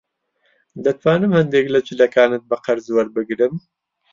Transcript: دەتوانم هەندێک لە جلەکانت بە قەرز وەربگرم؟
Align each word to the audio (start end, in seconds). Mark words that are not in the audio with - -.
دەتوانم 0.85 1.31
هەندێک 1.39 1.65
لە 1.73 1.79
جلەکانت 1.87 2.43
بە 2.49 2.57
قەرز 2.65 2.85
وەربگرم؟ 2.95 3.55